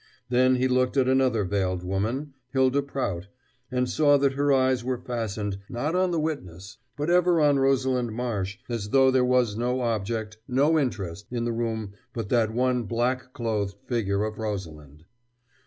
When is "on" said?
5.93-6.09, 7.39-7.59